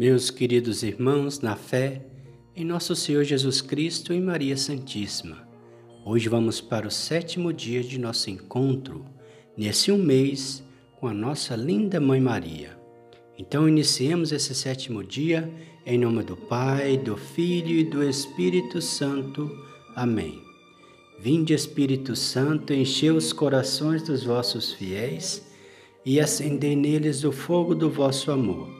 Meus 0.00 0.30
queridos 0.30 0.82
irmãos, 0.82 1.40
na 1.40 1.54
fé, 1.54 2.00
em 2.56 2.64
nosso 2.64 2.96
Senhor 2.96 3.22
Jesus 3.22 3.60
Cristo 3.60 4.14
e 4.14 4.18
Maria 4.18 4.56
Santíssima, 4.56 5.46
hoje 6.06 6.26
vamos 6.26 6.58
para 6.58 6.88
o 6.88 6.90
sétimo 6.90 7.52
dia 7.52 7.82
de 7.82 8.00
nosso 8.00 8.30
encontro, 8.30 9.04
nesse 9.54 9.92
um 9.92 9.98
mês, 9.98 10.64
com 10.98 11.06
a 11.06 11.12
nossa 11.12 11.54
linda 11.54 12.00
Mãe 12.00 12.18
Maria. 12.18 12.80
Então, 13.38 13.68
iniciemos 13.68 14.32
esse 14.32 14.54
sétimo 14.54 15.04
dia 15.04 15.52
em 15.84 15.98
nome 15.98 16.22
do 16.22 16.34
Pai, 16.34 16.96
do 16.96 17.18
Filho 17.18 17.78
e 17.78 17.84
do 17.84 18.02
Espírito 18.02 18.80
Santo. 18.80 19.50
Amém. 19.94 20.40
Vinde, 21.18 21.52
Espírito 21.52 22.16
Santo, 22.16 22.72
enchei 22.72 23.10
os 23.10 23.34
corações 23.34 24.02
dos 24.02 24.24
vossos 24.24 24.72
fiéis 24.72 25.46
e 26.06 26.18
acendei 26.18 26.74
neles 26.74 27.22
o 27.22 27.30
fogo 27.30 27.74
do 27.74 27.90
vosso 27.90 28.32
amor. 28.32 28.79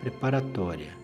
preparatória. 0.00 0.98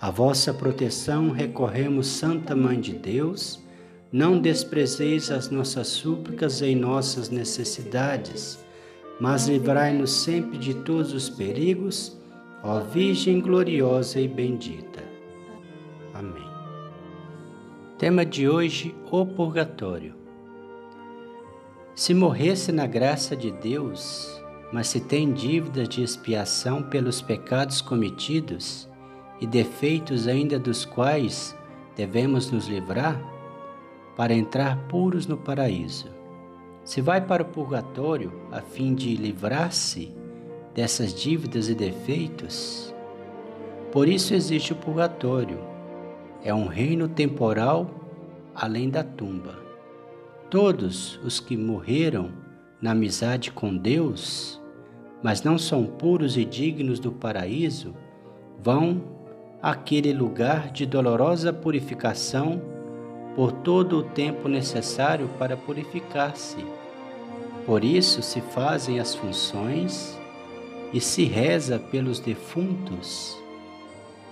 A 0.00 0.10
vossa 0.10 0.52
proteção 0.52 1.30
recorremos, 1.30 2.06
Santa 2.06 2.54
Mãe 2.54 2.80
de 2.80 2.92
Deus. 2.92 3.62
Não 4.10 4.38
desprezeis 4.38 5.30
as 5.30 5.48
nossas 5.48 5.86
súplicas 5.88 6.60
em 6.60 6.76
nossas 6.76 7.30
necessidades 7.30 8.62
mas 9.22 9.46
livrai-nos 9.46 10.10
sempre 10.10 10.58
de 10.58 10.74
todos 10.74 11.12
os 11.12 11.30
perigos, 11.30 12.18
ó 12.60 12.80
Virgem 12.80 13.40
gloriosa 13.40 14.20
e 14.20 14.26
bendita. 14.26 15.00
Amém. 16.12 16.50
Tema 17.96 18.26
de 18.26 18.48
hoje: 18.48 18.92
O 19.12 19.24
Purgatório. 19.24 20.16
Se 21.94 22.12
morresse 22.12 22.72
na 22.72 22.84
graça 22.84 23.36
de 23.36 23.52
Deus, 23.52 24.41
mas 24.72 24.88
se 24.88 25.00
tem 25.00 25.32
dívidas 25.32 25.88
de 25.88 26.02
expiação 26.02 26.82
pelos 26.82 27.20
pecados 27.20 27.80
cometidos 27.80 28.88
e 29.40 29.46
defeitos 29.46 30.26
ainda 30.26 30.58
dos 30.58 30.84
quais 30.84 31.56
devemos 31.94 32.50
nos 32.50 32.66
livrar, 32.66 33.20
para 34.16 34.34
entrar 34.34 34.76
puros 34.88 35.26
no 35.26 35.36
paraíso 35.36 36.22
se 36.84 37.00
vai 37.00 37.20
para 37.20 37.42
o 37.42 37.46
purgatório 37.46 38.32
a 38.50 38.60
fim 38.60 38.94
de 38.94 39.14
livrar-se 39.14 40.12
dessas 40.74 41.14
dívidas 41.14 41.68
e 41.68 41.74
defeitos, 41.74 42.92
por 43.92 44.08
isso 44.08 44.34
existe 44.34 44.72
o 44.72 44.76
purgatório. 44.76 45.58
É 46.42 46.52
um 46.52 46.66
reino 46.66 47.08
temporal 47.08 47.88
além 48.54 48.90
da 48.90 49.04
tumba. 49.04 49.60
Todos 50.50 51.20
os 51.22 51.38
que 51.38 51.56
morreram 51.56 52.30
na 52.80 52.90
amizade 52.92 53.52
com 53.52 53.76
Deus, 53.76 54.60
mas 55.22 55.42
não 55.42 55.56
são 55.56 55.84
puros 55.84 56.36
e 56.36 56.44
dignos 56.44 56.98
do 56.98 57.12
paraíso, 57.12 57.94
vão 58.58 59.02
àquele 59.62 60.12
lugar 60.12 60.70
de 60.70 60.84
dolorosa 60.84 61.52
purificação 61.52 62.60
por 63.36 63.52
todo 63.52 63.98
o 63.98 64.02
tempo 64.02 64.48
necessário 64.48 65.28
para 65.38 65.56
purificar-se. 65.56 66.64
Por 67.64 67.84
isso 67.84 68.22
se 68.22 68.40
fazem 68.40 68.98
as 68.98 69.14
funções 69.14 70.18
e 70.92 71.00
se 71.00 71.24
reza 71.24 71.78
pelos 71.78 72.18
defuntos 72.18 73.40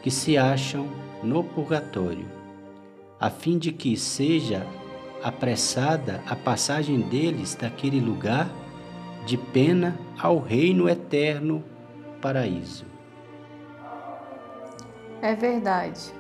que 0.02 0.10
se 0.10 0.36
acham 0.36 0.88
no 1.22 1.44
purgatório, 1.44 2.26
a 3.18 3.30
fim 3.30 3.58
de 3.58 3.70
que 3.70 3.96
seja 3.96 4.66
apressada 5.22 6.22
a 6.26 6.34
passagem 6.34 7.00
deles 7.00 7.54
daquele 7.54 8.00
lugar 8.00 8.50
de 9.24 9.36
pena 9.36 9.98
ao 10.18 10.38
reino 10.38 10.88
eterno 10.88 11.64
paraíso. 12.20 12.84
É 15.22 15.34
verdade. 15.34 16.12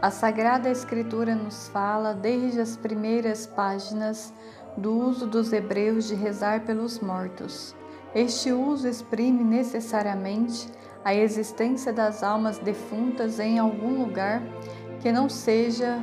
A 0.00 0.10
Sagrada 0.10 0.70
Escritura 0.70 1.34
nos 1.34 1.68
fala, 1.68 2.14
desde 2.14 2.60
as 2.60 2.76
primeiras 2.76 3.46
páginas, 3.46 4.32
do 4.76 4.96
uso 4.96 5.26
dos 5.26 5.52
hebreus 5.52 6.08
de 6.08 6.14
rezar 6.14 6.60
pelos 6.60 7.00
mortos. 7.00 7.74
Este 8.14 8.52
uso 8.52 8.88
exprime 8.88 9.44
necessariamente 9.44 10.68
a 11.04 11.14
existência 11.14 11.92
das 11.92 12.22
almas 12.22 12.58
defuntas 12.58 13.38
em 13.38 13.58
algum 13.58 14.02
lugar 14.02 14.42
que 15.00 15.12
não 15.12 15.28
seja 15.28 16.02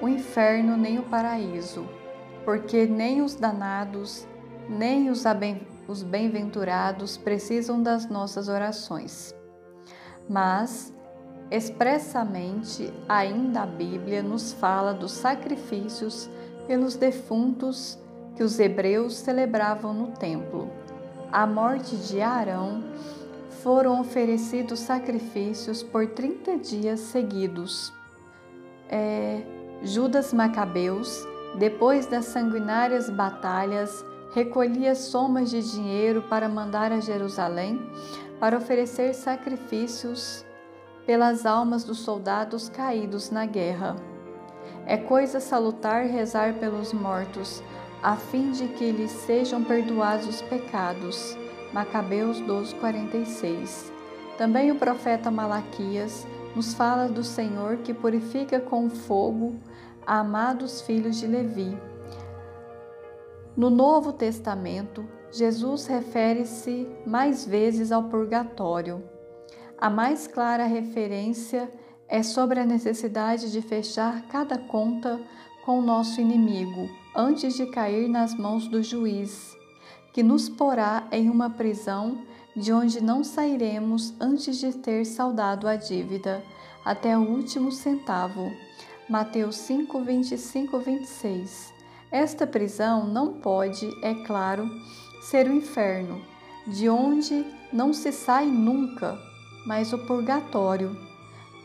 o 0.00 0.08
inferno 0.08 0.76
nem 0.76 0.98
o 0.98 1.02
paraíso, 1.02 1.86
porque 2.44 2.86
nem 2.86 3.22
os 3.22 3.34
danados, 3.34 4.26
nem 4.70 5.10
os 5.10 6.02
bem-aventurados 6.02 7.18
precisam 7.18 7.82
das 7.82 8.08
nossas 8.08 8.48
orações. 8.48 9.34
Mas 10.28 10.92
Expressamente, 11.50 12.94
ainda 13.08 13.62
a 13.62 13.66
Bíblia 13.66 14.22
nos 14.22 14.52
fala 14.52 14.94
dos 14.94 15.10
sacrifícios 15.10 16.30
pelos 16.68 16.94
defuntos 16.94 17.98
que 18.36 18.44
os 18.44 18.60
hebreus 18.60 19.14
celebravam 19.16 19.92
no 19.92 20.12
templo. 20.12 20.70
À 21.32 21.44
morte 21.48 21.96
de 21.96 22.20
Arão, 22.20 22.84
foram 23.64 24.00
oferecidos 24.00 24.78
sacrifícios 24.78 25.82
por 25.82 26.06
30 26.06 26.58
dias 26.58 27.00
seguidos. 27.00 27.92
É, 28.88 29.42
Judas 29.82 30.32
Macabeus, 30.32 31.26
depois 31.58 32.06
das 32.06 32.26
sanguinárias 32.26 33.10
batalhas, 33.10 34.04
recolhia 34.32 34.94
somas 34.94 35.50
de 35.50 35.62
dinheiro 35.62 36.22
para 36.22 36.48
mandar 36.48 36.92
a 36.92 37.00
Jerusalém 37.00 37.80
para 38.38 38.56
oferecer 38.56 39.14
sacrifícios 39.14 40.44
pelas 41.04 41.44
almas 41.44 41.84
dos 41.84 41.98
soldados 41.98 42.68
caídos 42.68 43.30
na 43.30 43.44
guerra. 43.44 43.96
É 44.86 44.96
coisa 44.96 45.40
salutar 45.40 46.06
rezar 46.06 46.54
pelos 46.54 46.92
mortos, 46.92 47.62
a 48.02 48.16
fim 48.16 48.50
de 48.50 48.68
que 48.68 48.90
lhes 48.90 49.10
sejam 49.10 49.62
perdoados 49.62 50.26
os 50.26 50.42
pecados. 50.42 51.36
Macabeus 51.72 52.40
12:46. 52.40 53.92
Também 54.38 54.70
o 54.70 54.76
profeta 54.76 55.30
Malaquias 55.30 56.26
nos 56.56 56.74
fala 56.74 57.08
do 57.08 57.22
Senhor 57.22 57.78
que 57.78 57.92
purifica 57.92 58.58
com 58.58 58.88
fogo 58.88 59.54
amados 60.06 60.80
filhos 60.80 61.20
de 61.20 61.26
Levi. 61.26 61.89
No 63.60 63.68
Novo 63.68 64.14
Testamento, 64.14 65.06
Jesus 65.30 65.86
refere-se 65.86 66.88
mais 67.06 67.44
vezes 67.44 67.92
ao 67.92 68.04
purgatório. 68.04 69.04
A 69.76 69.90
mais 69.90 70.26
clara 70.26 70.64
referência 70.64 71.70
é 72.08 72.22
sobre 72.22 72.58
a 72.58 72.64
necessidade 72.64 73.52
de 73.52 73.60
fechar 73.60 74.26
cada 74.28 74.56
conta 74.56 75.20
com 75.62 75.78
o 75.78 75.82
nosso 75.82 76.22
inimigo 76.22 76.88
antes 77.14 77.52
de 77.52 77.66
cair 77.66 78.08
nas 78.08 78.34
mãos 78.34 78.66
do 78.66 78.82
juiz, 78.82 79.54
que 80.14 80.22
nos 80.22 80.48
porá 80.48 81.06
em 81.12 81.28
uma 81.28 81.50
prisão 81.50 82.16
de 82.56 82.72
onde 82.72 83.02
não 83.02 83.22
sairemos 83.22 84.14
antes 84.18 84.56
de 84.56 84.72
ter 84.72 85.04
saldado 85.04 85.68
a 85.68 85.76
dívida 85.76 86.42
até 86.82 87.14
o 87.14 87.28
último 87.28 87.70
centavo. 87.70 88.50
Mateus 89.06 89.56
5, 89.56 90.00
25, 90.00 90.78
26. 90.78 91.79
Esta 92.10 92.46
prisão 92.46 93.06
não 93.06 93.34
pode, 93.34 93.88
é 94.02 94.14
claro, 94.26 94.68
ser 95.20 95.46
o 95.48 95.54
inferno, 95.54 96.20
de 96.66 96.88
onde 96.88 97.44
não 97.72 97.92
se 97.92 98.10
sai 98.10 98.46
nunca 98.46 99.18
mas 99.64 99.92
o 99.92 99.98
purgatório, 99.98 100.96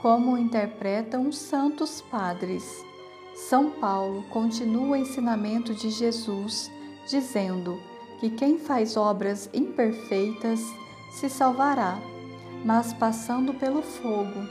como 0.01 0.37
interpretam 0.37 1.27
os 1.27 1.37
santos 1.37 2.01
padres. 2.01 2.83
São 3.33 3.71
Paulo 3.71 4.23
continua 4.29 4.89
o 4.89 4.95
ensinamento 4.95 5.73
de 5.73 5.89
Jesus, 5.89 6.71
dizendo 7.07 7.79
que 8.19 8.29
quem 8.29 8.57
faz 8.57 8.95
obras 8.95 9.49
imperfeitas 9.53 10.61
se 11.11 11.29
salvará, 11.29 11.97
mas 12.63 12.93
passando 12.93 13.53
pelo 13.53 13.81
fogo. 13.81 14.47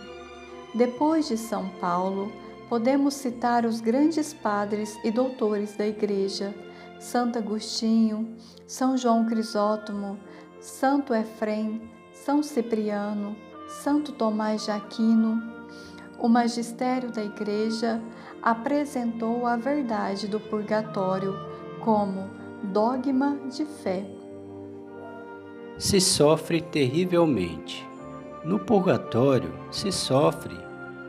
Depois 0.74 1.28
de 1.28 1.36
São 1.36 1.68
Paulo, 1.80 2.32
podemos 2.74 3.14
citar 3.14 3.64
os 3.64 3.80
grandes 3.80 4.34
padres 4.34 4.98
e 5.04 5.10
doutores 5.12 5.76
da 5.76 5.86
Igreja, 5.86 6.52
Santo 6.98 7.38
Agostinho, 7.38 8.34
São 8.66 8.98
João 8.98 9.26
Crisóstomo, 9.26 10.18
Santo 10.58 11.14
Efrem, 11.14 11.88
são 12.12 12.42
Cipriano, 12.42 13.36
Santo 13.68 14.10
Tomás 14.10 14.64
de 14.64 14.72
Aquino, 14.72 15.40
o 16.18 16.28
magistério 16.28 17.12
da 17.12 17.22
Igreja 17.22 18.02
apresentou 18.42 19.46
a 19.46 19.54
verdade 19.54 20.26
do 20.26 20.40
purgatório 20.40 21.32
como 21.78 22.28
dogma 22.72 23.38
de 23.56 23.64
fé. 23.64 24.04
Se 25.78 26.00
sofre 26.00 26.60
terrivelmente. 26.60 27.88
No 28.44 28.58
purgatório 28.58 29.54
se 29.70 29.92
sofre 29.92 30.64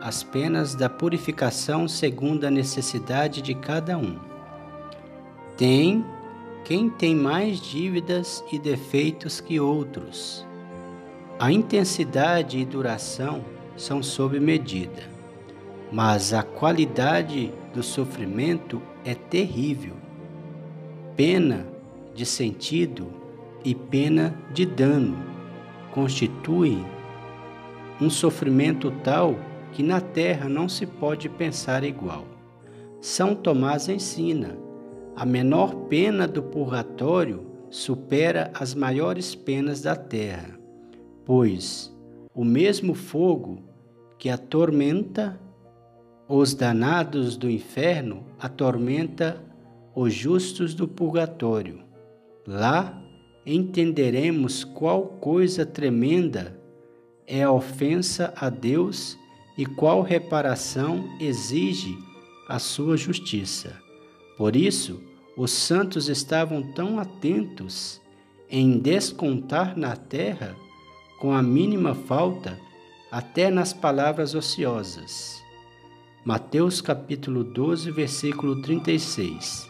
as 0.06 0.22
penas 0.22 0.76
da 0.76 0.88
purificação 0.88 1.88
segundo 1.88 2.46
a 2.46 2.52
necessidade 2.52 3.42
de 3.42 3.56
cada 3.56 3.98
um. 3.98 4.20
Tem 5.58 6.06
quem 6.64 6.92
tem 6.92 7.16
mais 7.16 7.60
dívidas 7.60 8.44
e 8.52 8.60
defeitos 8.60 9.42
que 9.42 9.60
outros. 9.60 10.46
A 11.40 11.52
intensidade 11.52 12.60
e 12.60 12.66
duração 12.66 13.44
são 13.76 14.04
sob 14.04 14.40
medida, 14.40 15.10
mas 15.92 16.34
a 16.34 16.44
qualidade 16.44 17.52
do 17.74 17.82
sofrimento 17.82 18.80
é 19.04 19.16
terrível. 19.16 19.96
Pena 21.16 21.66
de 22.14 22.28
sentido 22.28 23.12
e 23.64 23.74
pena 23.74 24.36
de 24.54 24.68
dano 24.68 25.18
constituem 25.92 26.86
um 28.00 28.12
sofrimento 28.12 28.92
tal 29.04 29.36
que 29.76 29.84
na 29.84 30.00
terra 30.00 30.48
não 30.48 30.70
se 30.70 30.86
pode 30.86 31.28
pensar 31.28 31.84
igual. 31.84 32.24
São 33.02 33.36
Tomás 33.36 33.90
ensina 33.90 34.58
a 35.18 35.26
menor 35.26 35.76
pena 35.90 36.26
do 36.26 36.42
purgatório 36.42 37.46
supera 37.70 38.52
as 38.54 38.74
maiores 38.74 39.36
penas 39.36 39.82
da 39.82 39.94
terra, 39.94 40.58
pois 41.26 41.94
o 42.34 42.46
mesmo 42.46 42.94
fogo 42.94 43.64
que 44.18 44.30
atormenta 44.30 45.38
os 46.26 46.54
danados 46.54 47.36
do 47.36 47.50
inferno 47.50 48.24
atormenta 48.40 49.44
os 49.94 50.14
justos 50.14 50.74
do 50.74 50.88
purgatório. 50.88 51.84
Lá 52.48 52.98
entenderemos 53.46 54.64
qual 54.64 55.04
coisa 55.06 55.66
tremenda 55.66 56.58
é 57.28 57.44
a 57.44 57.52
ofensa 57.52 58.34
a 58.38 58.50
Deus 58.50 59.18
e 59.58 59.66
qual 59.66 60.02
reparação 60.02 61.10
exige 61.20 61.98
a 62.48 62.60
sua 62.60 62.98
justiça. 62.98 63.76
Por 64.38 64.56
isso, 64.56 65.02
os 65.38 65.52
santos 65.52 66.08
estavam 66.10 66.62
tão 66.74 67.00
atentos 67.00 68.02
em 68.50 68.78
descontar 68.78 69.78
na 69.78 69.96
terra, 69.96 70.56
com 71.20 71.34
a 71.34 71.42
mínima 71.42 71.96
falta, 71.96 72.60
até 73.12 73.50
nas 73.50 73.74
palavras 73.74 74.36
ociosas. 74.36 75.42
Mateus 76.24 76.82
capítulo 76.82 77.44
12, 77.44 77.92
versículo 77.92 78.62
36. 78.62 79.70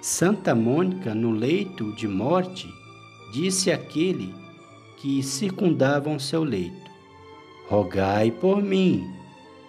Santa 0.00 0.54
Mônica, 0.54 1.14
no 1.14 1.30
leito 1.30 1.94
de 1.94 2.08
morte, 2.08 2.68
disse 3.32 3.70
àquele 3.70 4.34
que 4.96 5.22
circundavam 5.22 6.18
seu 6.18 6.42
leito: 6.42 6.90
Rogai 7.68 8.30
por 8.30 8.62
mim, 8.62 9.19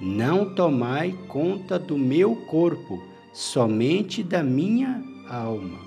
não 0.01 0.55
tomai 0.55 1.15
conta 1.27 1.77
do 1.77 1.95
meu 1.95 2.35
corpo, 2.35 3.03
somente 3.31 4.23
da 4.23 4.41
minha 4.41 5.03
alma. 5.29 5.79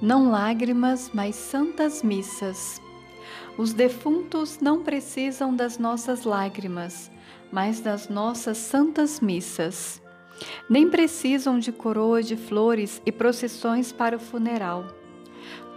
Não 0.00 0.28
lágrimas, 0.28 1.12
mas 1.14 1.36
santas 1.36 2.02
missas. 2.02 2.82
Os 3.56 3.72
defuntos 3.72 4.58
não 4.58 4.82
precisam 4.82 5.54
das 5.54 5.78
nossas 5.78 6.24
lágrimas, 6.24 7.08
mas 7.52 7.78
das 7.78 8.08
nossas 8.08 8.58
santas 8.58 9.20
missas. 9.20 10.02
Nem 10.68 10.90
precisam 10.90 11.60
de 11.60 11.70
coroa 11.70 12.20
de 12.20 12.36
flores 12.36 13.00
e 13.06 13.12
procissões 13.12 13.92
para 13.92 14.16
o 14.16 14.20
funeral. 14.20 14.86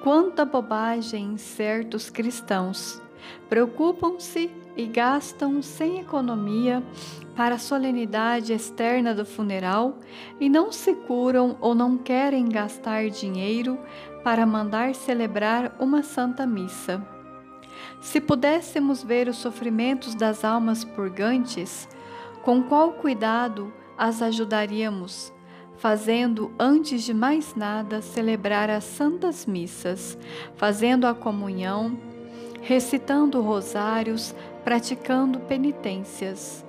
Quanta 0.02 0.44
bobagem 0.44 1.34
em 1.34 1.38
certos 1.38 2.10
cristãos! 2.10 3.05
Preocupam-se 3.50 4.50
e 4.76 4.86
gastam 4.86 5.62
sem 5.62 6.00
economia 6.00 6.84
para 7.36 7.56
a 7.56 7.60
solenidade 7.60 8.54
externa 8.54 9.14
do 9.14 9.26
funeral 9.26 10.00
e 10.40 10.50
não 10.50 10.72
se 10.72 10.94
curam 10.94 11.58
ou 11.60 11.76
não 11.76 11.98
querem 11.98 12.48
gastar 12.48 13.10
dinheiro 13.10 13.78
para 14.24 14.46
mandar 14.46 14.96
celebrar 14.96 15.76
uma 15.80 16.02
santa 16.02 16.46
missa. 16.46 17.06
Se 18.02 18.22
pudéssemos 18.22 19.04
ver 19.04 19.28
os 19.28 19.38
sofrimentos 19.38 20.16
das 20.16 20.44
almas 20.44 20.84
purgantes, 20.84 21.88
com 22.44 22.64
qual 22.64 22.94
cuidado 22.94 23.74
as 23.98 24.22
ajudaríamos, 24.22 25.34
fazendo 25.78 26.52
antes 26.60 27.04
de 27.04 27.14
mais 27.14 27.56
nada 27.56 28.02
celebrar 28.02 28.70
as 28.70 28.84
santas 28.84 29.46
missas, 29.46 30.18
fazendo 30.56 31.06
a 31.06 31.14
comunhão, 31.14 31.98
recitando 32.66 33.42
rosários, 33.42 34.34
praticando 34.64 35.40
penitências. 35.42 36.66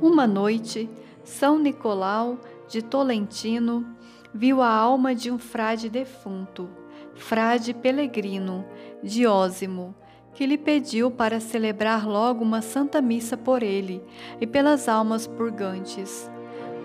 Uma 0.00 0.26
noite, 0.26 0.88
São 1.22 1.58
Nicolau 1.58 2.38
de 2.66 2.80
Tolentino 2.80 3.84
viu 4.32 4.62
a 4.62 4.68
alma 4.70 5.14
de 5.14 5.30
um 5.30 5.38
frade 5.38 5.90
defunto, 5.90 6.70
frade 7.14 7.74
pelegrino, 7.74 8.64
Diósimo, 9.02 9.94
que 10.32 10.46
lhe 10.46 10.56
pediu 10.56 11.10
para 11.10 11.38
celebrar 11.38 12.08
logo 12.08 12.42
uma 12.42 12.62
santa 12.62 13.02
missa 13.02 13.36
por 13.36 13.62
ele 13.62 14.02
e 14.40 14.46
pelas 14.46 14.88
almas 14.88 15.26
purgantes. 15.26 16.30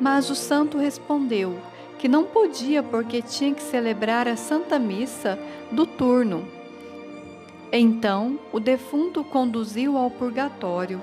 Mas 0.02 0.30
o 0.30 0.36
santo 0.36 0.78
respondeu 0.78 1.58
que 1.98 2.10
não 2.10 2.26
podia 2.26 2.84
porque 2.84 3.22
tinha 3.22 3.54
que 3.54 3.64
celebrar 3.64 4.28
a 4.28 4.36
santa 4.36 4.78
missa 4.78 5.40
do 5.72 5.86
turno 5.86 6.55
então 7.78 8.40
o 8.52 8.60
defunto 8.60 9.24
conduziu 9.24 9.98
ao 9.98 10.10
purgatório. 10.10 11.02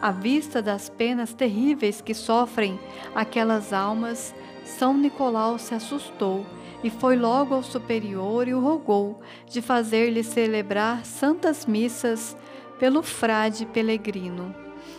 À 0.00 0.10
vista 0.10 0.60
das 0.60 0.88
penas 0.88 1.32
terríveis 1.32 2.00
que 2.00 2.12
sofrem 2.12 2.78
aquelas 3.14 3.72
almas, 3.72 4.34
São 4.64 4.94
Nicolau 4.94 5.58
se 5.58 5.74
assustou 5.74 6.44
e 6.82 6.90
foi 6.90 7.16
logo 7.16 7.54
ao 7.54 7.62
superior 7.62 8.48
e 8.48 8.54
o 8.54 8.60
rogou 8.60 9.20
de 9.46 9.62
fazer-lhe 9.62 10.24
celebrar 10.24 11.04
santas 11.04 11.66
missas 11.66 12.36
pelo 12.78 13.02
frade 13.02 13.64
pelegrino 13.66 14.52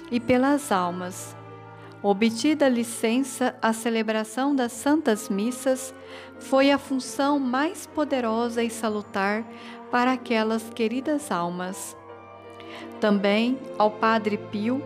e 0.10 0.20
pelas 0.20 0.72
almas. 0.72 1.36
Obtida 2.02 2.66
a 2.66 2.70
licença, 2.70 3.56
a 3.62 3.72
celebração 3.72 4.54
das 4.54 4.74
santas 4.74 5.30
missas 5.30 5.94
foi 6.38 6.70
a 6.70 6.78
função 6.78 7.40
mais 7.40 7.88
poderosa 7.88 8.62
e 8.62 8.70
salutar 8.70 9.46
para 9.94 10.14
aquelas 10.14 10.72
queridas 10.72 11.32
almas. 11.32 11.96
Também 13.00 13.60
ao 13.78 13.92
Padre 13.92 14.40
Pio 14.40 14.82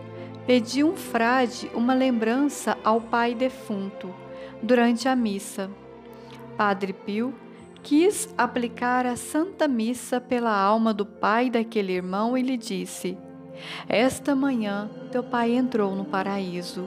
pediu 0.46 0.90
um 0.90 0.96
frade 0.96 1.70
uma 1.74 1.94
lembrança 1.94 2.76
ao 2.84 3.00
pai 3.00 3.34
defunto 3.34 4.14
durante 4.62 5.08
a 5.08 5.16
missa. 5.16 5.70
Padre 6.58 6.92
Pio 6.92 7.32
quis 7.82 8.28
aplicar 8.36 9.06
a 9.06 9.16
Santa 9.16 9.66
Missa 9.66 10.20
pela 10.20 10.54
alma 10.54 10.92
do 10.92 11.06
pai 11.06 11.48
daquele 11.48 11.94
irmão 11.94 12.36
e 12.36 12.42
lhe 12.42 12.58
disse: 12.58 13.16
Esta 13.88 14.36
manhã 14.36 14.90
teu 15.10 15.22
pai 15.22 15.52
entrou 15.52 15.96
no 15.96 16.04
paraíso. 16.04 16.86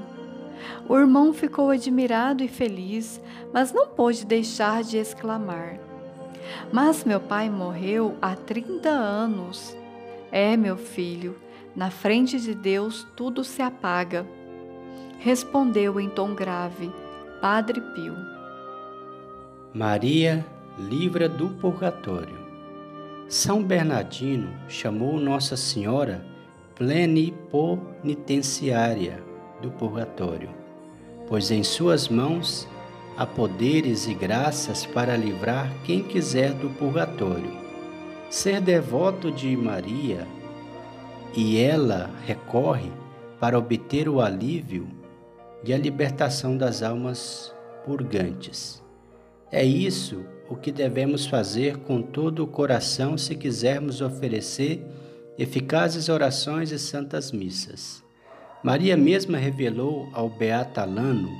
O 0.87 0.95
irmão 0.95 1.33
ficou 1.33 1.71
admirado 1.71 2.43
e 2.43 2.47
feliz, 2.47 3.19
mas 3.51 3.73
não 3.73 3.87
pôde 3.87 4.27
deixar 4.27 4.83
de 4.83 4.97
exclamar: 4.97 5.90
mas 6.71 7.03
meu 7.03 7.19
pai 7.19 7.49
morreu 7.49 8.15
há 8.21 8.35
30 8.35 8.89
anos. 8.89 9.75
É, 10.31 10.55
meu 10.55 10.77
filho, 10.77 11.35
na 11.75 11.89
frente 11.89 12.39
de 12.39 12.53
Deus 12.53 13.07
tudo 13.15 13.43
se 13.43 13.61
apaga. 13.61 14.25
Respondeu 15.19 15.99
em 15.99 16.09
tom 16.09 16.33
grave 16.33 16.91
Padre 17.41 17.81
Pio. 17.81 18.15
Maria, 19.73 20.45
livra 20.77 21.27
do 21.29 21.49
purgatório. 21.49 22.39
São 23.27 23.63
Bernardino 23.63 24.53
chamou 24.67 25.19
Nossa 25.19 25.55
Senhora 25.55 26.25
plenipotenciária 26.75 29.23
do 29.61 29.71
purgatório, 29.71 30.49
pois 31.27 31.51
em 31.51 31.63
suas 31.63 32.09
mãos 32.09 32.67
há 33.17 33.25
poderes 33.25 34.07
e 34.07 34.13
graças 34.13 34.85
para 34.85 35.15
livrar 35.15 35.71
quem 35.83 36.03
quiser 36.03 36.53
do 36.53 36.69
purgatório. 36.69 37.59
Ser 38.29 38.61
devoto 38.61 39.31
de 39.31 39.55
Maria 39.55 40.27
e 41.35 41.59
ela 41.59 42.09
recorre 42.25 42.91
para 43.39 43.57
obter 43.57 44.07
o 44.07 44.21
alívio 44.21 44.87
e 45.63 45.73
a 45.73 45.77
libertação 45.77 46.57
das 46.57 46.81
almas 46.81 47.53
purgantes. 47.85 48.81
É 49.51 49.63
isso 49.63 50.23
o 50.49 50.55
que 50.55 50.71
devemos 50.71 51.25
fazer 51.25 51.77
com 51.77 52.01
todo 52.01 52.43
o 52.43 52.47
coração 52.47 53.17
se 53.17 53.35
quisermos 53.35 54.01
oferecer 54.01 54.85
eficazes 55.37 56.09
orações 56.09 56.71
e 56.71 56.79
santas 56.79 57.31
missas. 57.31 58.03
Maria 58.63 58.95
mesma 58.95 59.37
revelou 59.37 60.07
ao 60.13 60.29
Beata 60.29 60.85
Lano: 60.85 61.31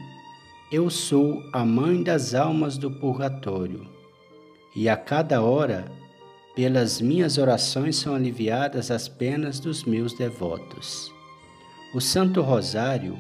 Eu 0.72 0.90
sou 0.90 1.44
a 1.51 1.66
mãe 1.66 2.01
das 2.01 2.34
almas 2.34 2.78
do 2.78 2.90
purgatório, 2.90 3.86
e 4.74 4.88
a 4.88 4.96
cada 4.96 5.42
hora, 5.42 5.92
pelas 6.56 7.01
minhas 7.01 7.38
orações, 7.38 7.98
são 7.98 8.16
aliviadas 8.16 8.90
as 8.90 9.10
penas 9.10 9.60
dos 9.60 9.84
meus 9.84 10.13
devotos. 10.13 11.12
O 11.94 12.00
Santo 12.00 12.40
Rosário 12.40 13.20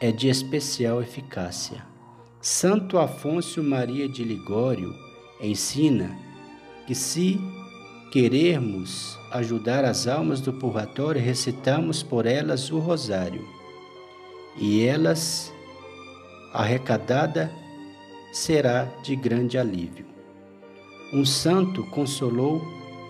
é 0.00 0.10
de 0.10 0.28
especial 0.28 1.00
eficácia. 1.00 1.86
Santo 2.40 2.98
Afonso 2.98 3.62
Maria 3.62 4.08
de 4.08 4.24
Ligório 4.24 4.92
ensina 5.40 6.18
que 6.88 6.94
se 6.96 7.40
querermos 8.10 9.16
ajudar 9.30 9.84
as 9.84 10.08
almas 10.08 10.40
do 10.40 10.52
purgatório, 10.52 11.22
recitamos 11.22 12.02
por 12.02 12.26
elas 12.26 12.68
o 12.72 12.80
rosário. 12.80 13.46
E 14.58 14.82
elas, 14.84 15.51
arrecadada, 16.52 17.50
será 18.32 18.84
de 19.02 19.16
grande 19.16 19.58
alívio. 19.58 20.06
Um 21.12 21.24
santo 21.24 21.84
consolou 21.84 22.62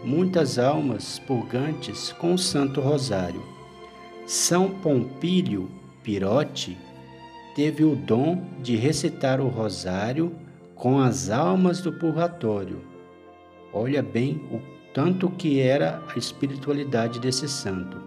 muitas 0.04 0.58
almas 0.58 1.18
purgantes 1.20 2.12
com 2.12 2.34
o 2.34 2.38
Santo 2.38 2.80
Rosário. 2.80 3.42
São 4.26 4.70
Pompílio 4.70 5.70
Pirote 6.02 6.76
teve 7.54 7.84
o 7.84 7.94
dom 7.94 8.42
de 8.60 8.76
recitar 8.76 9.40
o 9.40 9.48
rosário 9.48 10.34
com 10.74 10.98
as 10.98 11.30
almas 11.30 11.80
do 11.80 11.92
purgatório. 11.92 12.80
Olha 13.72 14.02
bem 14.02 14.42
o 14.50 14.60
tanto 14.92 15.30
que 15.30 15.60
era 15.60 16.02
a 16.12 16.18
espiritualidade 16.18 17.20
desse 17.20 17.48
santo. 17.48 18.00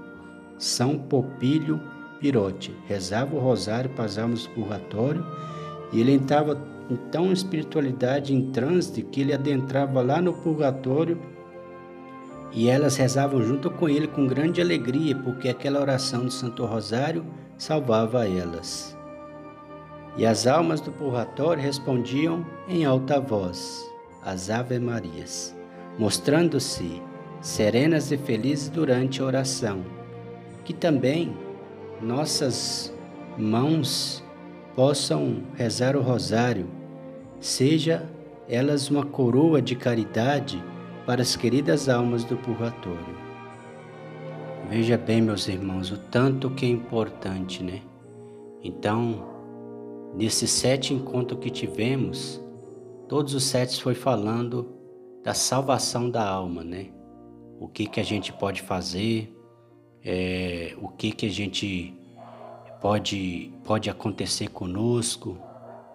São 0.58 0.98
Popílio 0.98 1.82
Pirote 2.26 2.76
rezava 2.88 3.36
o 3.36 3.40
rosário 3.40 3.92
almas 4.20 4.48
do 4.48 4.50
purgatório 4.50 5.24
e 5.94 6.02
ele 6.02 6.12
entrava 6.12 6.60
em 6.90 6.96
tão 7.12 7.32
espiritualidade, 7.32 8.34
em 8.34 8.50
transe, 8.50 9.04
que 9.04 9.22
ele 9.22 9.32
adentrava 9.32 10.02
lá 10.02 10.20
no 10.20 10.34
purgatório 10.34 11.22
e 12.52 12.68
elas 12.68 12.96
rezavam 12.98 13.44
junto 13.44 13.70
com 13.70 13.88
ele 13.88 14.08
com 14.08 14.26
grande 14.26 14.60
alegria, 14.60 15.16
porque 15.16 15.50
aquela 15.50 15.80
oração 15.80 16.26
do 16.26 16.32
Santo 16.32 16.66
Rosário 16.66 17.24
salvava 17.60 18.28
elas. 18.28 18.98
E 20.18 20.26
as 20.26 20.48
almas 20.48 20.82
do 20.82 20.92
purgatório 20.92 21.62
respondiam 21.62 22.44
em 22.68 22.86
alta 22.86 23.20
voz 23.20 23.88
as 24.24 24.50
Ave 24.50 24.80
Marias, 24.80 25.56
mostrando-se 26.00 27.04
serenas 27.40 28.12
e 28.12 28.18
felizes 28.18 28.68
durante 28.68 29.22
a 29.22 29.26
oração. 29.26 29.84
Que 30.64 30.74
também 30.74 31.45
nossas 32.02 32.94
mãos 33.38 34.24
possam 34.76 35.44
rezar 35.56 35.96
o 35.96 36.02
rosário, 36.02 36.68
seja 37.40 38.08
elas 38.48 38.90
uma 38.90 39.06
coroa 39.06 39.62
de 39.62 39.76
caridade 39.76 40.64
para 41.06 41.22
as 41.22 41.36
queridas 41.36 41.90
almas 41.90 42.24
do 42.24 42.38
purgatório. 42.38 43.26
Veja 44.70 44.98
bem, 44.98 45.22
meus 45.22 45.48
irmãos, 45.48 45.92
o 45.92 45.98
tanto 45.98 46.50
que 46.50 46.66
é 46.66 46.70
importante, 46.70 47.64
né? 47.64 47.82
Então, 48.64 49.36
Nesses 50.16 50.50
sete 50.50 50.94
encontros 50.94 51.42
que 51.42 51.50
tivemos, 51.50 52.42
todos 53.10 53.34
os 53.34 53.44
sete 53.44 53.84
foi 53.84 53.94
falando 53.94 54.74
da 55.22 55.34
salvação 55.34 56.10
da 56.10 56.26
alma, 56.26 56.64
né? 56.64 56.88
O 57.60 57.68
que 57.68 57.86
que 57.86 58.00
a 58.00 58.04
gente 58.04 58.32
pode 58.32 58.62
fazer, 58.62 59.35
é, 60.06 60.76
o 60.80 60.88
que 60.88 61.12
que 61.12 61.26
a 61.26 61.30
gente 61.30 61.94
pode 62.80 63.52
pode 63.64 63.90
acontecer 63.90 64.50
conosco, 64.50 65.36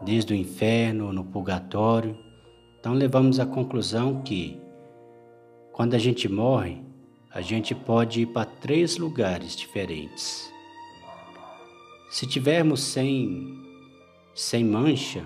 desde 0.02 0.32
o 0.32 0.36
inferno, 0.36 1.12
no 1.12 1.24
purgatório. 1.24 2.18
Então 2.80 2.92
levamos 2.92 3.38
à 3.38 3.46
conclusão 3.46 4.20
que 4.22 4.60
quando 5.72 5.94
a 5.94 5.98
gente 5.98 6.28
morre, 6.28 6.82
a 7.32 7.40
gente 7.40 7.74
pode 7.74 8.22
ir 8.22 8.26
para 8.26 8.44
três 8.44 8.96
lugares 8.98 9.54
diferentes. 9.54 10.52
Se 12.10 12.26
tivermos 12.26 12.80
sem 12.80 13.56
sem 14.34 14.64
mancha, 14.64 15.24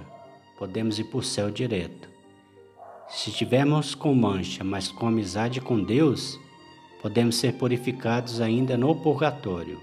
podemos 0.59 0.99
ir 0.99 1.05
para 1.05 1.19
o 1.19 1.23
céu 1.23 1.51
direto. 1.51 2.09
Se 3.09 3.31
tivermos 3.31 3.95
com 3.95 4.15
mancha, 4.15 4.65
mas 4.65 4.89
com 4.89 5.07
amizade 5.07 5.61
com 5.61 5.83
Deus, 5.83 6.39
podemos 7.05 7.37
ser 7.37 7.53
purificados 7.53 8.41
ainda 8.41 8.79
no 8.79 8.97
purgatório. 8.97 9.79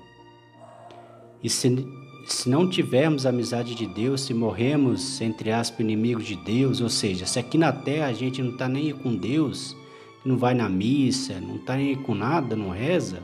E 1.44 1.48
se, 1.52 1.88
se 2.26 2.50
não 2.50 2.68
tivermos 2.68 3.28
amizade 3.28 3.76
de 3.76 3.86
Deus, 3.86 4.22
se 4.22 4.34
morremos, 4.34 5.22
entre 5.22 5.52
aspas, 5.52 5.82
inimigos 5.82 6.26
de 6.26 6.36
Deus, 6.36 6.82
ou 6.82 6.90
seja, 6.90 7.28
se 7.28 7.38
aqui 7.38 7.60
na 7.60 7.72
terra 7.72 8.08
a 8.08 8.14
gente 8.14 8.42
não 8.42 8.54
está 8.54 8.68
nem 8.68 8.92
com 8.92 9.16
Deus, 9.16 9.78
não 10.26 10.36
vai 10.36 10.56
na 10.56 10.68
missa, 10.68 11.40
não 11.40 11.58
está 11.58 11.76
nem 11.76 11.96
com 11.96 12.16
nada, 12.16 12.56
não 12.56 12.72
reza, 12.72 13.22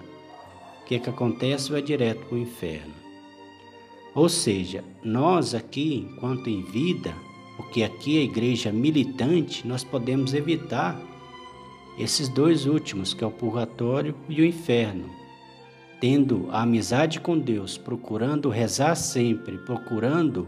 o 0.83 0.85
que, 0.85 0.99
que 0.99 1.09
acontece? 1.09 1.71
Vai 1.71 1.81
direto 1.81 2.23
para 2.27 2.35
o 2.35 2.39
inferno. 2.39 2.93
Ou 4.13 4.29
seja, 4.29 4.83
nós 5.03 5.55
aqui, 5.55 6.07
enquanto 6.07 6.51
em 6.51 6.61
vida, 6.61 7.15
porque 7.55 7.81
aqui 7.81 8.19
é 8.19 8.21
a 8.21 8.25
igreja 8.25 8.71
militante, 8.71 9.67
nós 9.67 9.83
podemos 9.83 10.35
evitar 10.35 11.01
esses 11.97 12.29
dois 12.29 12.65
últimos, 12.65 13.13
que 13.13 13.23
é 13.23 13.27
o 13.27 13.31
purgatório 13.31 14.15
e 14.29 14.41
o 14.41 14.45
inferno. 14.45 15.09
Tendo 15.99 16.47
a 16.51 16.61
amizade 16.61 17.19
com 17.19 17.37
Deus, 17.37 17.77
procurando 17.77 18.49
rezar 18.49 18.95
sempre, 18.95 19.57
procurando 19.57 20.47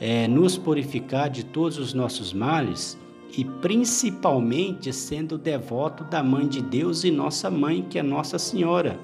é, 0.00 0.26
nos 0.26 0.56
purificar 0.56 1.28
de 1.28 1.44
todos 1.44 1.76
os 1.78 1.92
nossos 1.92 2.32
males 2.32 2.98
e 3.36 3.44
principalmente 3.44 4.92
sendo 4.92 5.36
devoto 5.36 6.04
da 6.04 6.22
Mãe 6.22 6.48
de 6.48 6.62
Deus 6.62 7.04
e 7.04 7.10
nossa 7.10 7.50
mãe, 7.50 7.82
que 7.82 7.98
é 7.98 8.02
Nossa 8.02 8.38
Senhora 8.38 8.98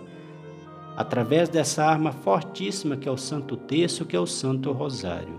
através 0.96 1.50
dessa 1.50 1.84
arma 1.84 2.10
fortíssima 2.10 2.96
que 2.96 3.06
é 3.06 3.12
o 3.12 3.18
Santo 3.18 3.56
Terço, 3.56 4.06
que 4.06 4.16
é 4.16 4.20
o 4.20 4.26
Santo 4.26 4.72
Rosário. 4.72 5.38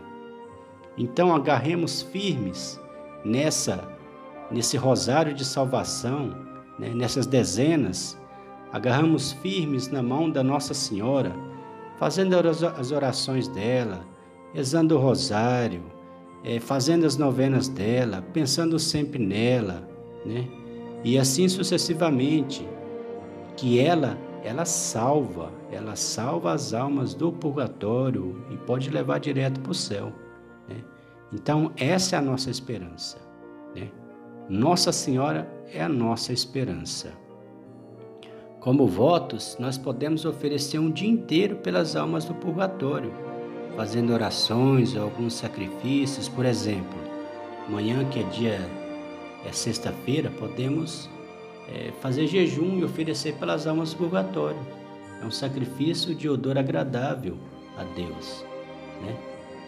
Então 0.95 1.35
agarremos 1.35 2.03
firmes 2.03 2.79
nessa 3.25 3.96
nesse 4.51 4.77
rosário 4.77 5.33
de 5.33 5.43
salvação, 5.45 6.35
né, 6.77 6.89
nessas 6.89 7.25
dezenas, 7.25 8.19
agarramos 8.71 9.31
firmes 9.33 9.89
na 9.89 10.01
mão 10.01 10.29
da 10.29 10.43
Nossa 10.43 10.73
Senhora, 10.73 11.35
fazendo 11.97 12.35
as 12.35 12.91
orações 12.91 13.47
dela, 13.47 14.05
rezando 14.53 14.95
o 14.95 14.99
rosário, 14.99 15.83
é, 16.43 16.59
fazendo 16.59 17.05
as 17.05 17.17
novenas 17.17 17.67
dela, 17.67 18.23
pensando 18.33 18.77
sempre 18.77 19.19
nela, 19.19 19.87
né? 20.25 20.47
E 21.03 21.17
assim 21.17 21.47
sucessivamente, 21.47 22.67
que 23.55 23.79
ela 23.79 24.17
ela 24.47 24.63
salva, 24.63 25.51
ela 25.71 25.95
salva 25.97 26.53
as 26.53 26.73
almas 26.73 27.13
do 27.13 27.33
purgatório 27.33 28.41
e 28.49 28.55
pode 28.55 28.89
levar 28.89 29.19
direto 29.19 29.59
para 29.59 29.71
o 29.71 29.75
céu. 29.75 30.13
Né? 30.69 30.77
Então, 31.33 31.73
essa 31.75 32.15
é 32.15 32.19
a 32.19 32.21
nossa 32.21 32.49
esperança. 32.49 33.17
Né? 33.75 33.89
Nossa 34.49 34.93
Senhora 34.93 35.45
é 35.73 35.83
a 35.83 35.89
nossa 35.89 36.31
esperança. 36.31 37.11
Como 38.61 38.87
votos, 38.87 39.57
nós 39.59 39.77
podemos 39.77 40.23
oferecer 40.23 40.79
um 40.79 40.89
dia 40.89 41.09
inteiro 41.09 41.57
pelas 41.57 41.97
almas 41.97 42.23
do 42.23 42.33
purgatório, 42.33 43.11
fazendo 43.75 44.13
orações 44.13 44.95
ou 44.95 45.03
alguns 45.03 45.33
sacrifícios, 45.33 46.29
por 46.29 46.45
exemplo. 46.45 46.97
Amanhã, 47.67 48.05
que 48.05 48.21
é 48.21 48.23
dia 48.23 48.59
é 49.45 49.51
sexta-feira, 49.51 50.31
podemos 50.31 51.09
é, 51.67 51.91
fazer 51.99 52.25
jejum 52.27 52.79
e 52.79 52.85
oferecer 52.85 53.33
pelas 53.35 53.67
almas 53.67 53.91
do 53.91 53.97
purgatório. 53.97 54.59
É 55.21 55.25
um 55.25 55.31
sacrifício 55.31 56.15
de 56.15 56.29
odor 56.29 56.57
agradável 56.57 57.37
a 57.77 57.83
Deus. 57.83 58.45
Né? 59.01 59.13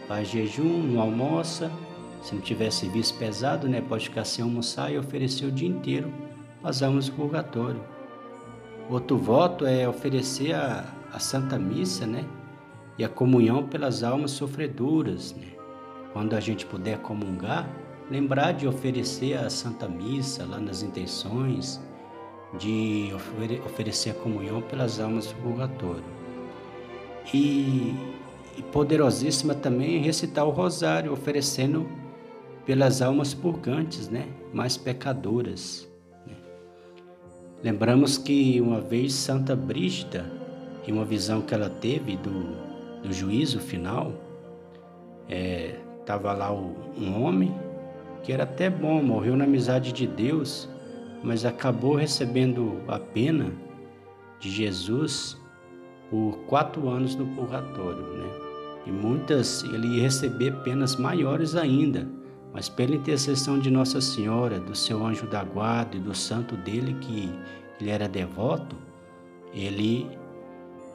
Faz 0.08 0.30
jejum, 0.30 0.84
não 0.84 1.02
almoça. 1.02 1.70
Se 2.22 2.36
não 2.36 2.42
tiver 2.42 2.72
serviço 2.72 3.16
pesado, 3.16 3.68
né, 3.68 3.82
pode 3.82 4.06
ficar 4.06 4.26
sem 4.26 4.44
almoçar 4.44 4.92
e 4.92 4.98
oferecer 4.98 5.46
o 5.46 5.52
dia 5.52 5.70
inteiro 5.70 6.12
as 6.64 6.84
almas 6.84 7.08
do 7.08 7.16
purgatório. 7.16 7.82
Outro 8.90 9.18
voto 9.18 9.66
é 9.66 9.88
oferecer 9.88 10.54
a, 10.54 10.84
a 11.14 11.20
Santa 11.20 11.58
Missa, 11.58 12.06
né? 12.06 12.26
E 12.98 13.04
a 13.04 13.10
comunhão 13.10 13.66
pelas 13.66 14.04
almas 14.04 14.32
sofredoras, 14.32 15.34
né? 15.34 15.48
Quando 16.12 16.36
a 16.36 16.40
gente 16.40 16.66
puder 16.66 16.98
comungar, 16.98 17.70
lembrar 18.10 18.52
de 18.52 18.68
oferecer 18.68 19.38
a 19.38 19.50
Santa 19.50 19.88
Missa 19.88 20.44
lá 20.44 20.60
nas 20.60 20.82
intenções, 20.82 21.80
de 22.58 23.12
oferecer 23.66 24.10
a 24.10 24.14
comunhão 24.16 24.62
pelas 24.62 25.00
almas 25.00 25.28
do 25.28 25.36
purgatório. 25.36 26.04
E, 27.32 27.94
e 28.58 28.64
poderosíssima 28.72 29.54
também 29.54 29.98
é 29.98 30.00
recitar 30.00 30.46
o 30.46 30.50
rosário, 30.50 31.14
oferecendo 31.14 31.88
pelas 32.70 33.02
almas 33.02 33.34
purgantes, 33.34 34.10
né? 34.10 34.28
mais 34.54 34.78
pecadoras. 34.78 35.90
Né? 36.28 36.36
Lembramos 37.64 38.16
que 38.16 38.62
uma 38.62 38.80
vez 38.80 39.12
Santa 39.16 39.56
Brígida, 39.56 40.24
em 40.88 40.92
uma 40.92 41.04
visão 41.04 41.42
que 41.42 41.52
ela 41.52 41.68
teve 41.68 42.16
do, 42.18 42.56
do 43.02 43.12
juízo 43.12 43.60
final, 43.60 44.14
estava 46.00 46.30
é, 46.30 46.34
lá 46.34 46.54
o, 46.54 46.76
um 46.96 47.24
homem 47.24 47.52
que 48.22 48.32
era 48.32 48.44
até 48.44 48.70
bom, 48.70 49.02
morreu 49.02 49.36
na 49.36 49.46
amizade 49.46 49.92
de 49.92 50.06
Deus, 50.06 50.70
mas 51.24 51.46
acabou 51.46 51.96
recebendo 51.96 52.84
a 52.88 53.00
pena 53.00 53.52
de 54.40 54.48
Jesus 54.48 55.36
por 56.12 56.38
quatro 56.46 56.88
anos 56.88 57.16
no 57.16 57.26
purgatório, 57.30 58.04
né? 58.14 58.30
E 58.86 58.92
muitas 58.92 59.64
ele 59.64 59.88
ia 59.98 60.04
receber 60.04 60.52
penas 60.62 60.98
maiores 60.98 61.56
ainda, 61.56 62.08
mas 62.54 62.68
pela 62.68 62.96
intercessão 62.96 63.60
de 63.60 63.70
Nossa 63.70 64.02
Senhora, 64.02 64.60
do 64.60 64.76
seu 64.76 65.06
anjo 65.06 65.28
da 65.28 65.44
guarda 65.44 65.98
e 65.98 66.00
do 66.00 66.16
santo 66.16 66.56
dele, 66.56 66.96
que 67.02 67.32
ele 67.80 67.90
era 67.90 68.08
devoto, 68.08 68.76
ele 69.54 70.08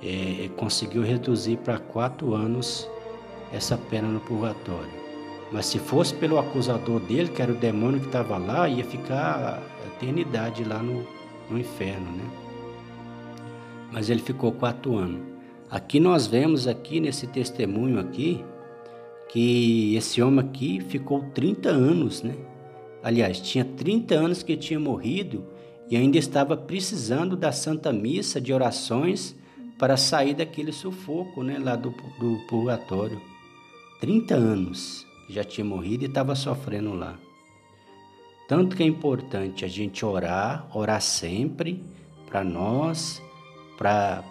é, 0.02 0.50
conseguiu 0.56 1.02
reduzir 1.02 1.56
para 1.58 1.78
quatro 1.78 2.34
anos 2.34 2.88
essa 3.52 3.78
pena 3.78 4.08
no 4.08 4.20
purgatório. 4.20 5.04
Mas 5.52 5.66
se 5.66 5.78
fosse 5.78 6.14
pelo 6.14 6.38
acusador 6.38 7.00
dele, 7.00 7.28
que 7.28 7.40
era 7.40 7.52
o 7.52 7.56
demônio 7.56 8.00
que 8.00 8.06
estava 8.06 8.36
lá, 8.36 8.68
ia 8.68 8.84
ficar 8.84 9.62
a 9.82 9.86
eternidade 9.94 10.64
lá 10.64 10.78
no, 10.78 11.06
no 11.48 11.58
inferno, 11.58 12.10
né? 12.10 12.24
Mas 13.92 14.10
ele 14.10 14.20
ficou 14.20 14.50
quatro 14.50 14.96
anos. 14.96 15.22
Aqui 15.70 16.00
nós 16.00 16.26
vemos 16.26 16.66
aqui 16.66 16.98
nesse 16.98 17.28
testemunho 17.28 18.00
aqui 18.00 18.44
que 19.28 19.94
esse 19.96 20.22
homem 20.22 20.44
aqui 20.44 20.80
ficou 20.80 21.20
30 21.34 21.68
anos, 21.68 22.22
né? 22.22 22.34
Aliás, 23.02 23.40
tinha 23.40 23.64
30 23.64 24.14
anos 24.14 24.42
que 24.42 24.56
tinha 24.56 24.80
morrido 24.80 25.44
e 25.90 25.96
ainda 25.96 26.16
estava 26.16 26.56
precisando 26.56 27.36
da 27.36 27.52
Santa 27.52 27.92
Missa 27.92 28.40
de 28.40 28.52
orações 28.52 29.36
para 29.78 29.96
sair 29.96 30.34
daquele 30.34 30.72
sufoco, 30.72 31.42
né, 31.42 31.58
lá 31.58 31.76
do, 31.76 31.90
do 32.18 32.38
purgatório. 32.48 33.20
30 34.00 34.34
anos 34.34 35.06
já 35.28 35.44
tinha 35.44 35.64
morrido 35.64 36.04
e 36.04 36.06
estava 36.06 36.34
sofrendo 36.34 36.94
lá. 36.94 37.18
Tanto 38.48 38.76
que 38.76 38.82
é 38.82 38.86
importante 38.86 39.64
a 39.64 39.68
gente 39.68 40.04
orar, 40.04 40.68
orar 40.74 41.00
sempre 41.00 41.82
para 42.26 42.44
nós, 42.44 43.22
para 43.76 44.22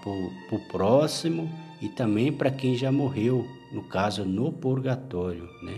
o 0.52 0.60
próximo 0.72 1.50
e 1.84 1.90
também 1.90 2.32
para 2.32 2.50
quem 2.50 2.78
já 2.78 2.90
morreu, 2.90 3.46
no 3.70 3.84
caso 3.84 4.24
no 4.24 4.54
purgatório, 4.54 5.50
né? 5.62 5.78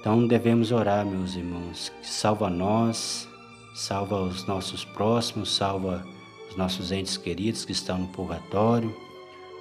Então 0.00 0.26
devemos 0.26 0.72
orar, 0.72 1.06
meus 1.06 1.36
irmãos, 1.36 1.92
que 2.00 2.08
salva 2.08 2.50
nós, 2.50 3.28
salva 3.72 4.20
os 4.20 4.44
nossos 4.44 4.84
próximos, 4.84 5.54
salva 5.54 6.04
os 6.50 6.56
nossos 6.56 6.90
entes 6.90 7.16
queridos 7.16 7.64
que 7.64 7.70
estão 7.70 7.98
no 7.98 8.08
purgatório. 8.08 8.92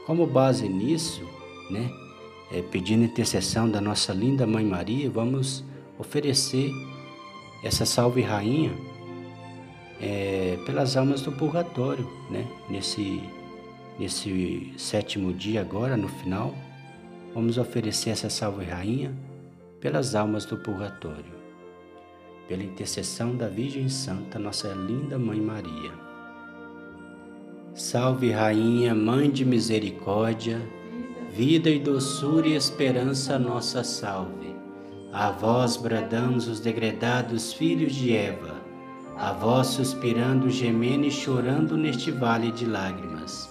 Como 0.07 0.25
base 0.25 0.67
nisso, 0.67 1.21
né, 1.69 1.91
é, 2.51 2.63
pedindo 2.63 3.03
intercessão 3.03 3.69
da 3.69 3.79
nossa 3.79 4.11
linda 4.11 4.47
Mãe 4.47 4.65
Maria, 4.65 5.11
vamos 5.11 5.63
oferecer 5.99 6.71
essa 7.63 7.85
salve 7.85 8.23
rainha 8.23 8.73
é, 10.01 10.57
pelas 10.65 10.97
almas 10.97 11.21
do 11.21 11.31
purgatório, 11.31 12.09
né? 12.31 12.47
Nesse, 12.67 13.21
nesse 14.01 14.73
sétimo 14.77 15.31
dia 15.31 15.61
agora, 15.61 15.95
no 15.95 16.07
final, 16.07 16.55
vamos 17.35 17.59
oferecer 17.59 18.09
essa 18.09 18.31
salve 18.31 18.65
rainha 18.65 19.13
pelas 19.79 20.15
almas 20.15 20.43
do 20.43 20.57
purgatório, 20.57 21.35
pela 22.47 22.63
intercessão 22.63 23.35
da 23.35 23.47
Virgem 23.47 23.87
Santa, 23.89 24.39
nossa 24.39 24.69
linda 24.69 25.19
Mãe 25.19 25.39
Maria. 25.39 25.91
Salve 27.75 28.31
Rainha, 28.31 28.95
Mãe 28.95 29.29
de 29.29 29.45
Misericórdia, 29.45 30.59
vida 31.31 31.69
e 31.69 31.77
doçura 31.77 32.47
e 32.47 32.55
esperança 32.55 33.37
nossa 33.37 33.83
salve. 33.83 34.55
A 35.13 35.29
vós 35.29 35.77
bradamos 35.77 36.47
os 36.47 36.59
degredados 36.59 37.53
filhos 37.53 37.93
de 37.93 38.15
Eva, 38.15 38.55
a 39.15 39.31
vós 39.31 39.67
suspirando, 39.67 40.49
gemendo 40.49 41.05
e 41.05 41.11
chorando 41.11 41.77
neste 41.77 42.09
vale 42.09 42.51
de 42.51 42.65
lágrimas. 42.65 43.50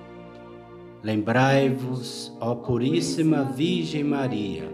Lembrai-vos, 1.03 2.31
ó 2.39 2.53
Puríssima 2.53 3.43
Virgem 3.43 4.03
Maria, 4.03 4.71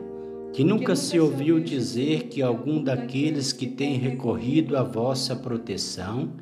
que 0.52 0.62
nunca 0.62 0.94
se 0.94 1.18
ouviu 1.18 1.58
dizer 1.58 2.24
que 2.24 2.42
algum 2.42 2.84
daqueles 2.84 3.54
que 3.54 3.66
tem 3.66 3.96
recorrido 3.98 4.76
à 4.76 4.84
vossa 4.84 5.38
proteção, 5.38 6.34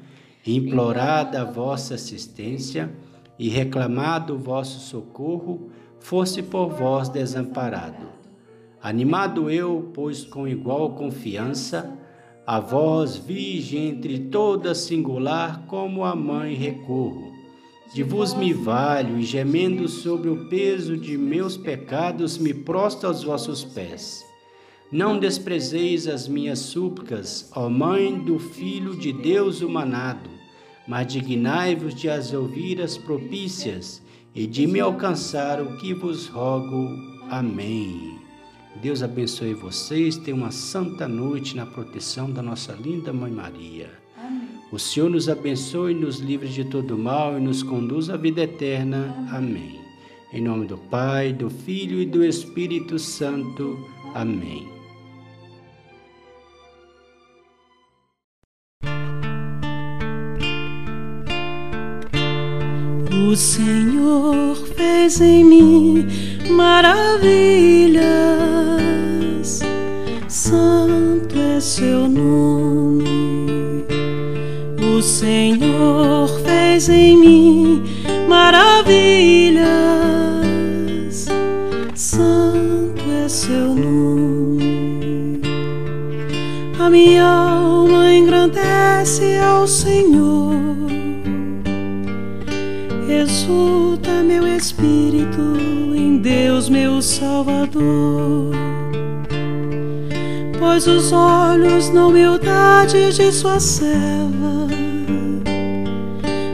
implorado 0.43 1.37
a 1.37 1.43
vossa 1.43 1.93
assistência 1.93 2.91
e 3.37 3.47
reclamado 3.47 4.33
o 4.33 4.39
vosso 4.39 4.79
socorro, 4.79 5.69
fosse 5.99 6.41
por 6.41 6.69
vós 6.69 7.07
desamparado. 7.07 8.07
Animado 8.81 9.51
eu, 9.51 9.91
pois 9.93 10.23
com 10.23 10.47
igual 10.47 10.95
confiança, 10.95 11.95
a 12.45 12.59
vós, 12.59 13.17
Virgem 13.17 13.89
entre 13.89 14.17
todas 14.17 14.79
singular, 14.79 15.67
como 15.67 16.03
a 16.03 16.15
mãe 16.15 16.55
recorro. 16.55 17.34
De 17.93 18.03
vos 18.03 18.33
me 18.33 18.51
valho 18.51 19.19
e 19.19 19.23
gemendo 19.23 19.87
sobre 19.87 20.29
o 20.29 20.47
peso 20.47 20.97
de 20.97 21.17
meus 21.17 21.55
pecados, 21.55 22.37
me 22.37 22.53
prostro 22.53 23.07
aos 23.07 23.23
vossos 23.23 23.63
pés. 23.63 24.25
Não 24.91 25.17
desprezeis 25.17 26.07
as 26.07 26.27
minhas 26.27 26.59
súplicas, 26.59 27.49
ó 27.55 27.69
Mãe 27.69 28.17
do 28.19 28.37
Filho 28.37 28.95
de 28.95 29.11
Deus 29.11 29.61
humanado, 29.61 30.29
mas 30.87 31.07
dignai-vos 31.07 31.95
de 31.95 32.09
as 32.09 32.33
ouvir 32.33 32.81
as 32.81 32.97
propícias 32.97 34.01
e 34.33 34.45
de 34.45 34.67
me 34.67 34.79
alcançar 34.79 35.61
o 35.61 35.77
que 35.77 35.93
vos 35.93 36.27
rogo. 36.27 36.89
Amém. 37.29 38.19
Deus 38.81 39.01
abençoe 39.01 39.53
vocês. 39.53 40.17
Tenham 40.17 40.39
uma 40.39 40.51
santa 40.51 41.07
noite 41.07 41.55
na 41.55 41.65
proteção 41.65 42.29
da 42.29 42.41
nossa 42.41 42.73
linda 42.73 43.13
Mãe 43.13 43.31
Maria. 43.31 44.04
O 44.75 44.77
Senhor 44.77 45.09
nos 45.09 45.29
abençoe, 45.29 45.93
nos 45.93 46.19
livre 46.19 46.49
de 46.49 46.65
todo 46.65 46.97
mal 46.97 47.37
e 47.37 47.41
nos 47.41 47.63
conduz 47.63 48.09
à 48.09 48.17
vida 48.17 48.41
eterna. 48.41 49.25
Amém. 49.31 49.79
Em 50.33 50.41
nome 50.41 50.67
do 50.67 50.77
Pai, 50.77 51.31
do 51.31 51.49
Filho 51.49 52.01
e 52.01 52.05
do 52.05 52.25
Espírito 52.25 52.99
Santo. 52.99 53.79
Amém. 54.13 54.67
O 63.29 63.33
Senhor 63.33 64.57
fez 64.75 65.21
em 65.21 65.45
mim 65.45 66.05
maravilhas, 66.49 68.01
santo 70.27 71.37
é 71.37 71.61
seu 71.61 72.09
nome. 72.09 72.94
Senhor 75.05 76.27
fez 76.43 76.89
em 76.89 77.15
mim 77.15 77.83
maravilhas, 78.27 79.67
santo 81.93 83.03
é 83.23 83.29
seu 83.29 83.75
nome. 83.75 85.41
A 86.79 86.89
minha 86.89 87.23
alma 87.23 88.11
engrandece 88.11 89.37
ao 89.37 89.67
Senhor 89.67 90.55
exulta 93.07 94.23
meu 94.23 94.47
espírito 94.47 95.55
em 95.95 96.17
Deus, 96.17 96.67
meu 96.67 96.99
Salvador. 96.99 98.64
Pois 100.75 100.87
os 100.87 101.13
olhos 101.13 101.89
na 101.89 102.07
humildade 102.07 103.13
de 103.13 103.31
sua 103.31 103.61
serva, 103.61 104.67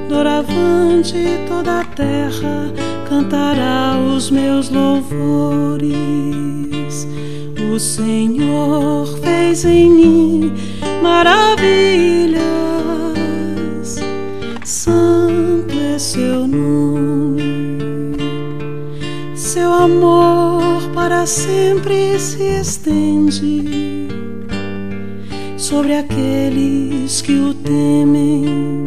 doravante 0.08 1.18
toda 1.48 1.80
a 1.80 1.84
terra 1.86 2.72
cantará 3.10 3.98
os 3.98 4.30
meus 4.30 4.70
louvores. 4.70 5.88
O 7.74 7.80
Senhor 7.80 9.08
fez 9.24 9.66
em 9.66 9.90
mim 9.90 10.54
maravilhas 11.02 12.42
seu 15.98 16.46
nome. 16.46 17.72
Seu 19.36 19.74
amor 19.74 20.21
sempre 21.26 22.18
se 22.20 22.42
estende 22.60 24.08
sobre 25.58 25.96
aqueles 25.96 27.22
que 27.22 27.34
o 27.34 27.54
temem, 27.54 28.84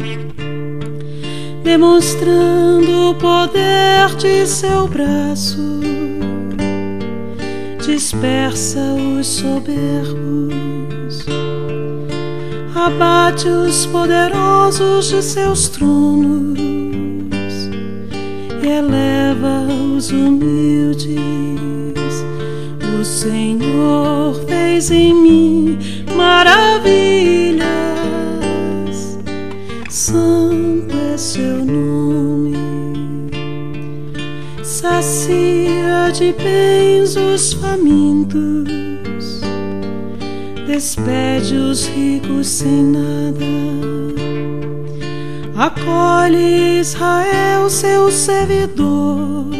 demonstrando 1.63 3.11
o 3.11 3.15
poder 3.15 4.13
de 4.17 4.45
seu 4.45 4.87
braço. 4.87 5.79
Dispersa 7.85 8.81
os 9.19 9.27
soberbos, 9.27 11.25
abate 12.75 13.47
os 13.47 13.85
poderosos 13.85 15.05
de 15.09 15.21
seus 15.21 15.69
tronos 15.69 16.59
e 18.61 18.67
eleva 18.67 19.65
os 19.95 20.11
humildes. 20.11 21.84
Senhor 23.15 24.35
fez 24.45 24.91
em 24.91 25.13
mim 25.13 25.79
maravilhas, 26.17 27.63
santo 29.89 30.93
é 31.13 31.15
seu 31.15 31.63
nome, 31.63 32.57
sacia 34.61 36.11
de 36.11 36.33
bens 36.33 37.15
os 37.15 37.53
famintos, 37.53 39.39
despede 40.67 41.55
os 41.55 41.87
ricos 41.87 42.47
sem 42.47 42.83
nada. 42.83 43.45
Acolhe 45.55 46.81
Israel, 46.81 47.69
seu 47.69 48.11
servidor, 48.11 49.54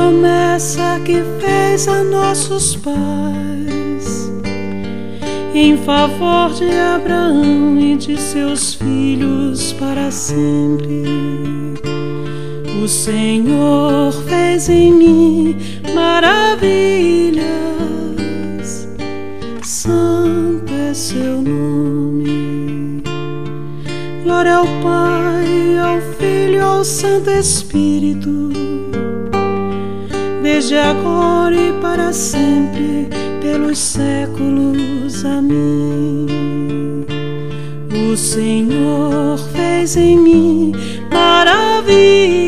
promessa 0.00 0.98
que 1.04 1.22
fez 1.40 1.86
a 1.86 2.02
nossos 2.02 2.74
pais 2.76 4.30
em 5.54 5.76
favor 5.76 6.54
de 6.54 6.70
Abraão 6.70 7.78
e 7.78 7.96
de 7.96 8.18
seus 8.18 8.74
filhos 8.74 9.74
para 9.74 10.10
sempre. 10.10 11.02
O 12.82 12.88
Senhor 12.88 14.10
fez 14.26 14.70
em 14.70 14.90
mim 14.92 15.56
maravilhas, 15.94 17.44
santo 19.62 20.72
é 20.72 20.94
seu 20.94 21.42
nome. 21.42 23.02
Glória 24.24 24.54
ao 24.54 24.66
Pai, 24.82 25.78
ao 25.78 26.00
Filho, 26.16 26.64
ao 26.64 26.84
Santo 26.84 27.28
Espírito 27.28 28.89
desde 30.60 30.76
agora 30.76 31.56
e 31.56 31.72
para 31.80 32.12
sempre, 32.12 33.08
pelos 33.40 33.78
séculos. 33.78 35.24
Amém. 35.24 36.26
O 38.12 38.14
Senhor 38.14 39.38
fez 39.54 39.96
em 39.96 40.18
mim 40.18 40.72
maravilhas, 41.10 42.39